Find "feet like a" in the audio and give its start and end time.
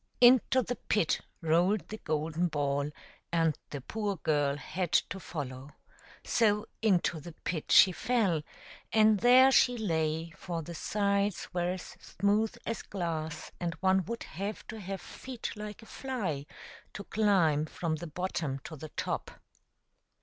15.01-15.85